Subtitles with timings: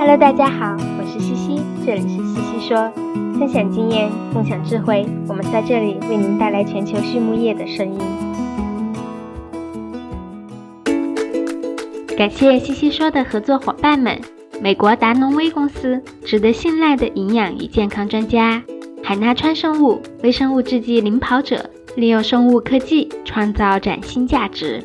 [0.00, 2.90] Hello，大家好，我是西西，这里是西西说，
[3.38, 7.98] 分享经验，共享智慧，我们在这里为您带来全球畜牧业的声音。
[12.16, 14.18] 感谢西西说的合作伙伴们：
[14.62, 18.62] 美国达农威公司，值得信赖的营养与健康专家；
[19.04, 24.82] 海纳川生物，微生物制剂领跑者，利用生物科技创造崭新价值。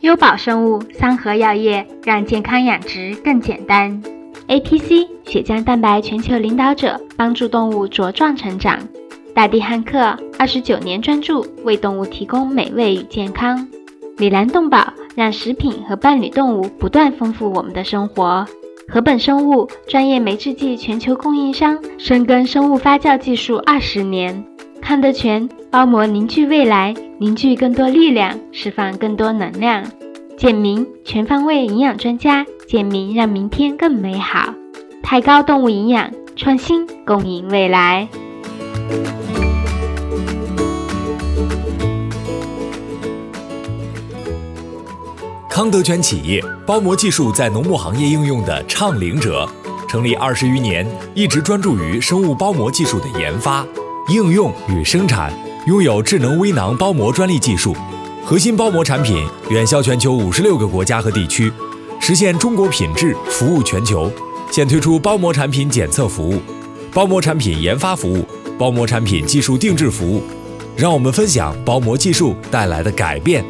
[0.00, 4.02] 优宝生物、桑河药业让健康养殖更简单。
[4.48, 8.78] APC 血浆蛋白全球领导者，帮助动物茁壮成长。
[9.34, 13.66] 大地汉克二十九年专注为动物提供美味与健康。
[14.16, 18.46] 米兰动宝让食品和伴侣动物不断丰富我们的生活。
[18.86, 24.44] 禾本生物专业酶制剂全球供应商，深耕生物发酵技术二十年。
[24.80, 29.82] 康德全包膜凝聚未来，凝聚更多力量，释放更多能量。
[30.36, 34.54] 简明全方位营养专家，简明让明天更美好。
[35.02, 38.08] 抬高动物营养创新，共赢未来。
[45.50, 49.48] 康德全企业包膜技术在农牧行业应用的倡领者，
[49.88, 53.64] 成立二十余年，一直专注于生物包膜技术的研发。
[54.08, 55.32] 应用与生产
[55.66, 57.74] 拥有智能微囊包膜专利技术，
[58.24, 61.52] 核心包膜产品远销全球五十六个国家和地区，
[62.06, 64.12] 实现中国品质服务全球。
[64.50, 66.38] 现推出包膜产品检测服务、
[66.92, 68.22] 包膜产品研发服务、
[68.58, 70.22] 包膜产品技术定制服务。
[70.76, 73.42] 让我们分享包膜技术带来的改变。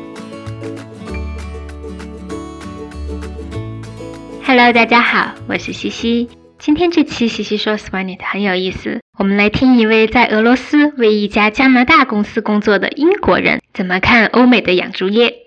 [4.45, 6.29] Hello，大家好，我是西西。
[6.61, 9.01] 今天这期西西说 Swanet 很有意思。
[9.19, 15.44] 我们来听一位在俄罗斯为一家加拿大公司工作的英国人怎么看欧美的养猪业。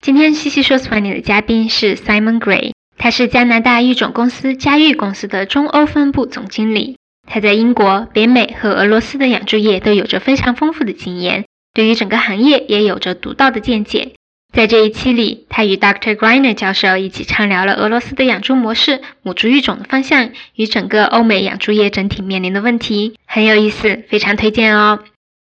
[0.00, 6.96] 今天西西说 Spanish 的嘉宾是 Simon Gray，他是加拿大育种公司嘉育公司的中欧分部总经理。
[7.26, 11.44] 他在英国、北美和俄罗斯的养猪业都有着非常丰富的经验，
[11.74, 14.12] 对于整个行业也有着独到的见解。
[14.52, 16.14] 在这一期里，他与 Dr.
[16.14, 25.00] Griner 教授一起畅聊了俄罗斯的养猪模式、母猪育种的方向与整个欧美养猪业整体面临的问题，很有意思，非常推荐哦。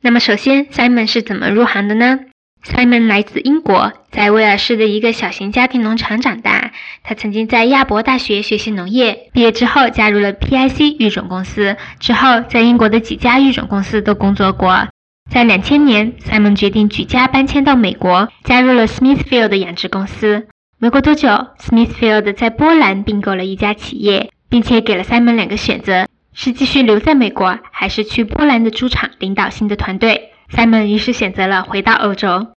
[0.00, 2.20] 那么，首先 Simon 是怎么入行的呢
[2.68, 6.72] ？Simon 来自英国，在威尔士的一个小型家庭农场长大。
[7.04, 14.88] 他曾经在亚伯大学学习农业，毕业之后加入了 PIC 育种公司，之后在英国的几家育种公司都工作过。
[15.30, 20.48] 在两千年，Simon 决定举家搬迁到美国，加入了 Smithfield 的养殖公司。
[20.78, 21.28] 没过多久
[21.58, 30.30] ，Smithfield 在波兰并购了一家企业，并且给了 Simon 两个选择：是继续留在美国，还是去波兰的猪场领导新的团队。
[30.52, 32.48] Simon 于是选择了回到欧洲。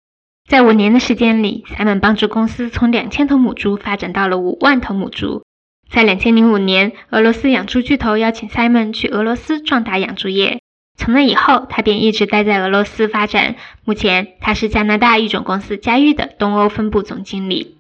[0.48, 5.42] 在五年的时间里，Simon 帮助公司从两千头母猪发展到了五万头母猪。
[5.90, 10.62] 在两千零五年，俄罗斯养猪巨头邀请 Simon 去俄罗斯壮大养猪业。
[10.96, 13.56] 从那以后，他便一直待在俄罗斯发展。
[13.84, 17.76] 目前，他是加拿大育种公司嘉育的东欧分部总经理。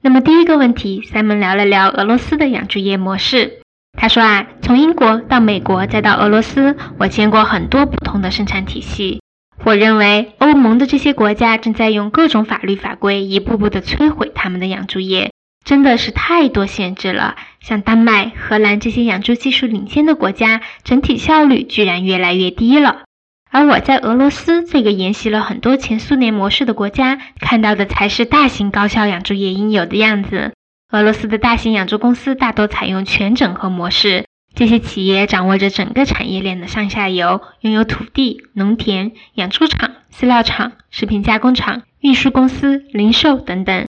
[0.00, 3.60] 那么，第一个问题，Simon 聊了聊俄罗斯的养猪业模式。
[3.96, 9.20] 他说啊，从英国到美国再到俄罗斯，我见过很多不同的生产体系。
[9.64, 15.30] 我认为，欧盟的这些国家正在用各种法律法规，一步步地摧毁他们的养猪业。
[15.64, 23.02] 真的是太多限制了，像丹麦、荷兰这些养猪技术领先的国家，整体效率居然越来越低了。
[23.50, 30.52] 而我在俄罗斯这个沿袭了很多前苏联模式的国家，看到的才是大型高效养猪业应有的样子。
[30.90, 34.24] 俄罗斯的大型养猪公司大多采用全整合模式，
[34.58, 43.86] 这些企业掌握着整个产业链的上下游，拥有土地、农田、养猪场、饲料厂、食品加工厂、运输公司、零售等等。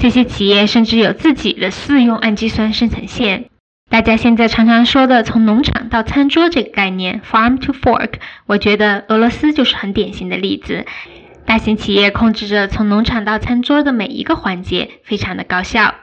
[0.00, 3.46] 这些企业甚至有自己的四用氨基酸生产线。
[3.90, 8.12] 大家现在常常说的“从农场到餐桌”这个概念 （farm to fork），
[8.46, 10.86] 我觉得俄罗斯就是很典型的例子。
[11.44, 15.96] 大型企业控制着从农场到餐桌的每一个环节，非常的高效。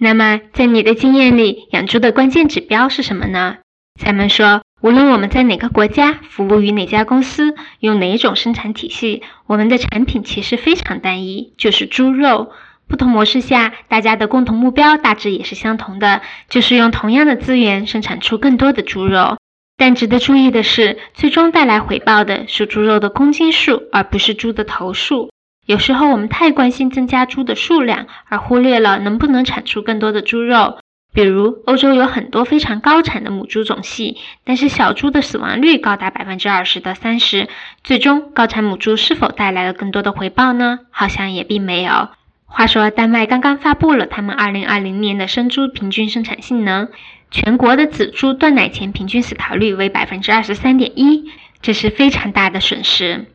[0.00, 3.56] 那么，在你的经验里，养猪的关键指标是什么呢？
[4.00, 12.52] 赛门说：“无论我们在哪个国家，服务于哪家公司，用哪种生产体系，我们的产品其实非常单一，就是猪肉。”
[12.86, 19.36] 不同模式下，大家的共同目标大致也是相同的，就是用同样的资源生产出更多的猪肉。
[19.76, 25.28] 但值得注意的是，最终带来回报的是猪肉的公斤数，而不是猪的头数。
[25.68, 30.78] 有时候我们太关心增加猪的数量，而忽略了能不能产出更多的猪肉。
[31.12, 37.48] 比如，欧洲有很多非常高产的母猪种系，但是小猪的死亡率高达百分之二十到三十。
[37.84, 40.78] 最终，高产母猪是否带来了更多的回报呢？
[40.90, 42.08] 好像也并没有。
[42.46, 46.88] 话说，丹麦刚刚发布了他们2020年的生猪平均生产性能，
[47.30, 51.30] 全国的仔猪断奶前平均死逃率为百分之二十三点一，
[51.60, 53.26] 这是非常大的损失。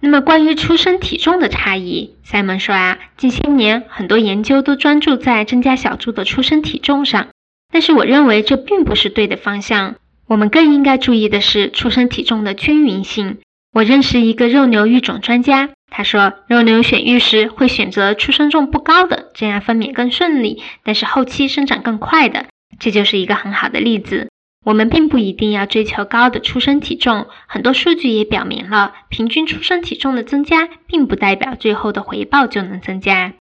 [0.00, 7.28] 那么关于出生体重的差异，Simon 说啊，近些年很多研究都专注在增加小猪的出生体重上，
[7.72, 9.96] 但是我认为这并不是对的方向。
[10.26, 13.38] 我们更应该注意的是出生体重的均匀性。
[13.72, 22.46] 我认识一个肉牛育种专家，他说肉牛选育时会选择出生重不高的，这样分娩更顺利，但是后期生长更快的，
[22.78, 24.28] 这就是一个很好的例子。
[24.66, 33.34] 我们并不一定要追求高的出生体重，很多数据也表明了，平均出生体重的增加，并不代表最后的回报就能增加。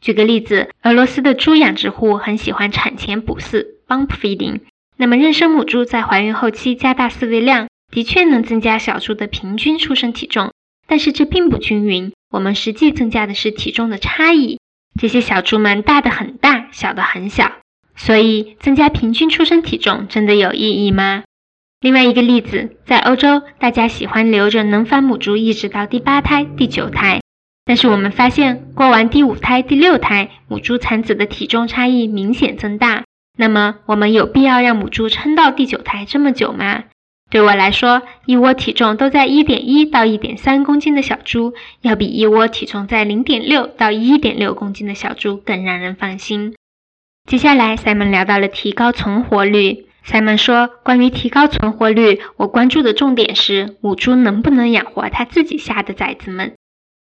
[0.00, 4.62] 举个例子，俄罗斯的猪养殖户很喜欢产前补饲 （bump feeding），
[4.96, 10.52] 那么妊娠母猪在怀孕后期加大饲喂量，的确能增加小猪的平均出生体重，
[10.88, 12.12] 但是这并不均匀。
[12.32, 14.58] 我们实际增加的是体重的差异，
[15.00, 17.52] 这些小猪们大的很大，小的很小。
[17.96, 21.24] 所以，增加平均出生体重真的有意义吗？
[21.80, 27.20] 另外一个例子，在欧洲，大家喜欢留着能繁母猪一直到第八胎、第九胎，
[27.64, 33.04] 但是我们发现，过完第五胎、第六胎，母猪产子的体重差异明显增大。
[33.36, 36.84] 那么，我们有必要让母猪撑到第九胎这么久吗？
[37.30, 46.54] 对我来说，一窝体重都在一点一到一点三公斤的小猪，要比一窝体重在零点六到一点六公斤的小猪更让人放心。
[47.26, 49.86] 接下来，Simon 聊到了提高存活率。
[50.06, 56.52] Simon 说：“关于提高存活率，我关注的重点是母猪能不能养活它自己下的崽子们。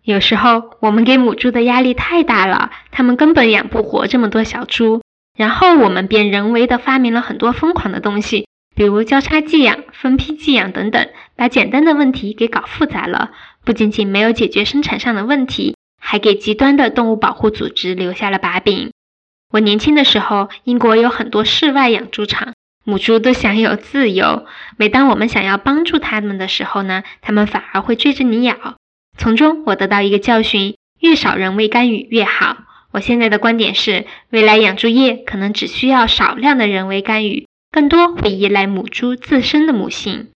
[0.01, 5.01] 有时候，我们给母猪的压力太大了，它们根本养不活这么多小猪。
[5.37, 13.31] 然后，我们便人为的发明了很多疯狂的东西，比如交叉寄养、分批寄养等等，把简单的问题给搞复杂了。
[13.65, 18.91] 不仅仅没有解决生产上的问题，还给极端的动物保护组织留下了把柄。”
[19.53, 24.47] 我年轻的时候，英国有很多室外养猪场，母猪都享有自由。
[24.77, 28.55] 每当我们想要帮助它们的时候呢，它们反而会追着你咬。
[29.15, 32.63] 从中我得到一个教训：越少人为干预越好。
[32.94, 40.29] 我现在的观点是，未来养猪业可能只需要少量的人为干预，更多会依赖母猪自身的母性。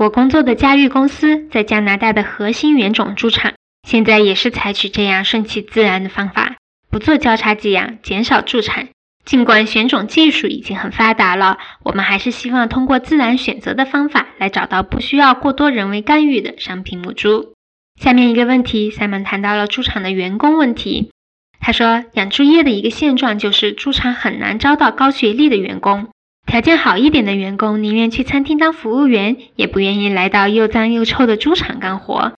[0.00, 3.52] 我工作的家育公司在加拿大的核心原种猪场，
[3.86, 6.56] 现在也是采取这样顺其自然的方法。
[6.94, 8.90] 不做交叉寄养，减少助产。
[9.24, 17.52] 尽管选种技术已经很发达了，我们还是希望通过自然选择的方法来找到不需要过多人为干预的商品母猪。
[18.00, 21.10] 下面一个问题，Sam 谈到了猪场的员工问题。
[21.58, 26.10] 他说，养猪业的一个现状就是猪场很难招到高学历的员工，
[26.46, 32.34] 条件好一点的员工宁愿去餐厅当服务员，也不愿意来到又脏又臭的猪场干活。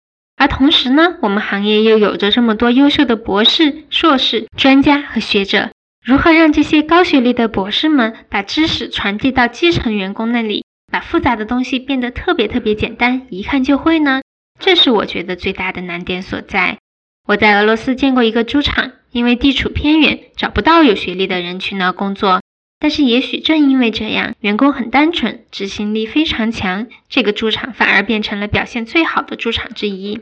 [0.45, 5.71] 而同时呢，我们行业又有着这么多优秀的博士、硕士、专家和学者，
[6.05, 14.21] 如何让这些高学历的博士们把知识传递到基层员工那里，把复杂的东西变得特别特别简单，一看就会呢？
[14.59, 16.77] 这是我觉得最大的难点所在。
[17.27, 22.41] 我在俄罗斯见过一个猪场，因为地处偏远，找不到有学历的人去那工作。
[22.79, 30.21] 但是也许正因为这样，员工很单纯，执行力非常强，这个猪场反而变成了表现最好的猪场之一。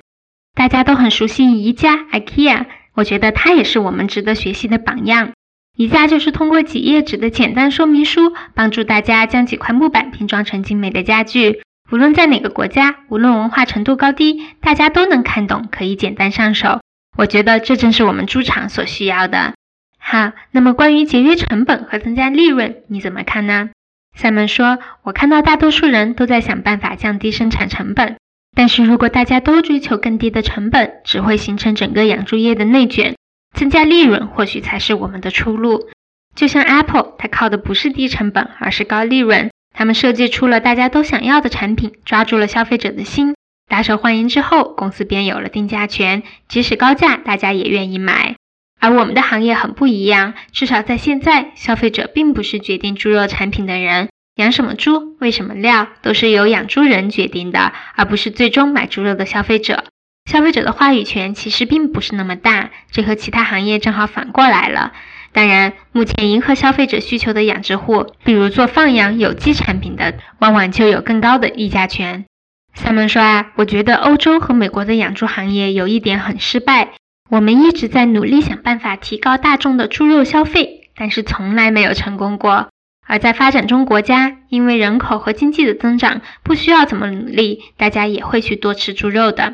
[0.53, 5.31] 大家都很熟悉宜家 （IKEA），我觉得它也是我们值得学习的榜样。
[5.75, 11.61] 宜家就是通过几页纸的简单说明书，帮助大家将几块木板拼装成精美的家具。
[11.91, 16.81] 无论在哪个国家，无论文化程度高低，大家都能看懂，可以简单上手。
[17.17, 19.53] 我觉得这正是我们猪场所需要的。
[19.99, 23.69] 好，那么关于节约成本和增加利润，你怎么看呢？
[24.15, 28.17] 赛门说：“我看到大多数人都在想办法降低生产成本，
[28.55, 33.15] 但是如果大家都追求更低的成本，只会形成整个养猪业的内卷。
[33.53, 35.87] 增加利润或许才是我们的出路。
[36.35, 39.51] 就像 Apple，它靠的不是低成本，而是高利润。
[39.75, 43.35] 他们设计出了大家都想要的产品，抓住了消费者的心，
[43.69, 48.35] 大受欢迎之后，公司便有了定价权，即使高价，大家也愿意买。”
[48.81, 59.83] 而我们的行业很不一样，至少在现在，消费者并不是决定猪肉产品的人，养什么猪、喂什么料，都是由养猪人决定的，而不是最终买猪肉的消费者。
[60.29, 64.93] 消费者的话语权其实并不是那么大，这和其他行业正好反过来了。
[65.33, 72.25] 当然，目前迎合消费者需求的养殖户，比如做放养有机产品的，往往就有更高的议价权。
[72.73, 76.93] 萨门说啊，我觉得欧洲和美国的养猪行业有一点很失败。
[77.29, 82.69] 我们一直在努力想办法提高大众的猪肉消费，但是从来没有成功过。
[83.13, 89.53] 而在发展中国家，因为人口和经济的增长，不需要怎么努力，大家也会去多吃猪肉的。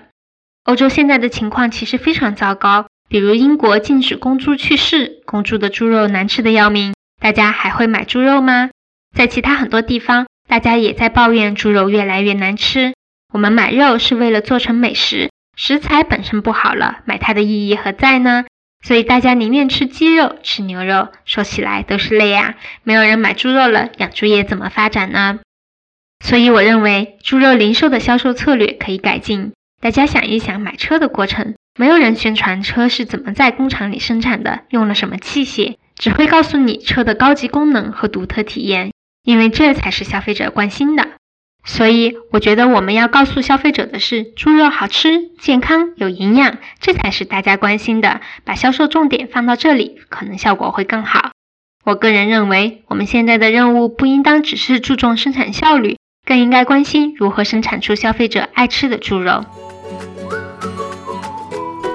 [0.64, 8.70] 欧洲现在的情况其实非常糟糕，比如英国禁止公猪去世，公猪的猪肉难吃的要命，大家还会买猪肉吗？
[9.14, 12.94] 在其他很多地方，大家也在抱怨猪肉越来越难吃。
[13.34, 18.46] 我们买肉是为了做成美食，食材本身不好了，买它的意义何在呢？
[18.86, 22.56] 所以大家宁愿吃鸡肉、吃牛肉，说起来都是泪啊！
[22.84, 25.40] 没有人买猪肉了，养猪业怎么发展呢？
[26.24, 29.52] 所以我认为猪肉零售的销售策略可以改进。
[29.82, 38.92] 大家想一想买车的过程，没有人宣传车是怎么在工厂里生产的，用了什么器械，只会告诉你车的高级功能和独特体验，
[39.24, 41.08] 因为这才是消费者关心的。
[41.66, 48.22] 所以，我觉得我们要告诉消费者的是，猪肉好吃、健康、有营养，这才是大家关心的。
[48.44, 51.32] 把销售重点放到这里，可能效果会更好。
[51.86, 59.46] 我个人认为，我们现在的任务不应当只是注重生产效率，更应该关心如何生产出消费者爱吃的猪肉。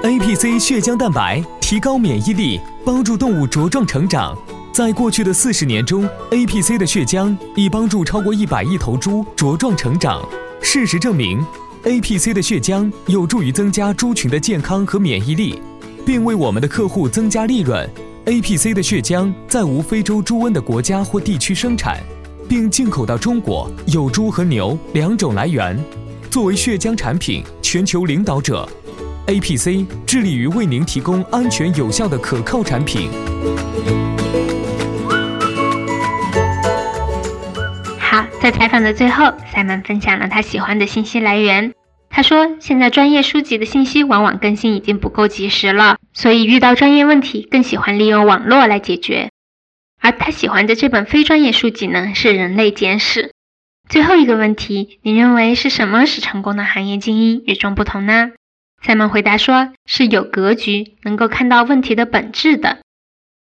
[0.03, 4.37] A P C 血浆蛋白提高免疫力，帮助动物茁壮成长。
[4.75, 10.21] 在过去的四十年中，A P C 的血浆已帮助超过一百亿头猪茁壮成长。
[10.61, 11.41] 事实证明
[11.85, 15.61] ，A P C 的血浆有助于增加猪群的健康和免疫力，
[16.05, 17.89] 并为我们的客户增加利润。
[18.25, 22.03] A P C 的血浆在无非洲猪瘟的国家或地区生产，
[22.49, 25.81] 并进口到中国，有猪和牛两种来源。
[26.29, 28.67] 作为血浆产品全球领导者
[29.27, 33.09] ，A P C 致力于为您提供安全有效的可靠产品。
[38.45, 41.73] 在采访的最后，塞门分享了他喜欢的信息来源。
[42.11, 49.31] 他说：“现在专业书籍的信息往往更新已经不够及时了，所以遇到专业问题更喜欢利用网络来解决。”
[49.99, 53.23] 而他喜欢的这本非专业书籍呢，是《人类简史》。
[53.89, 58.29] 最后一个问题，你认为是什么使成功的行业精英与众不同呢？
[58.83, 62.77] 塞门回答说：“是有格局，能够看到问题的本质的。”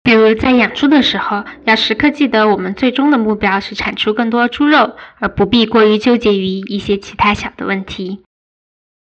[0.05, 8.21] 比如在养猪的时候，要时刻记得我们最终的目标是产出更多猪肉，而不必过于纠结于一些其他小的问题。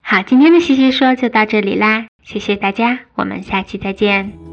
[0.03, 4.48] 好，今天的西西说就到这里啦，谢谢大家，我们下期再见。